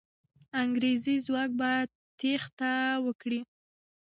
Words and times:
انګریزي 0.61 1.15
ځواک 1.25 1.51
به 1.59 1.71
تېښته 2.19 2.71
وکړي. 3.05 3.39